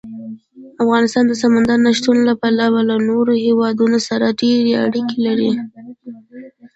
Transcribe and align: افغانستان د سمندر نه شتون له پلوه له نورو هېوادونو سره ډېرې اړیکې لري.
افغانستان 0.83 1.23
د 1.27 1.33
سمندر 1.41 1.77
نه 1.85 1.91
شتون 1.97 2.17
له 2.27 2.33
پلوه 2.41 2.81
له 2.89 2.95
نورو 3.09 3.33
هېوادونو 3.45 3.97
سره 4.07 4.35
ډېرې 4.41 4.73
اړیکې 4.85 5.17
لري. 5.27 5.51